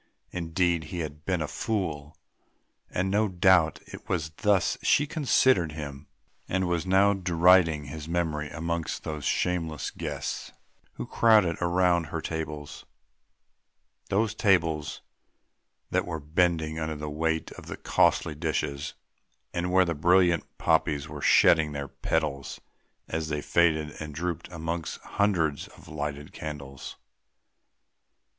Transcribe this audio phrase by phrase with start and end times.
[0.31, 2.17] Indeed he had been a fool!
[2.89, 6.07] And no doubt it was thus she considered him,
[6.49, 10.53] and was now deriding his memory amongst those shameless guests
[10.93, 12.83] who crowded around her tables;
[14.09, 15.01] those tables
[15.91, 18.95] that were bending under the weight of the costly dishes,
[19.53, 22.59] and where the brilliant poppies were shedding their petals
[23.07, 26.95] as they faded and drooped amongst hundreds of lighted candles.